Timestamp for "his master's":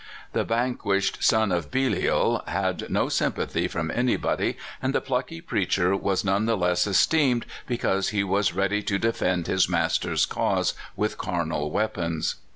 9.45-10.25